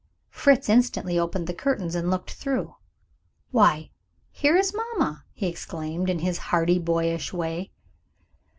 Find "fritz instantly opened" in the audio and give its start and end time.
0.31-1.45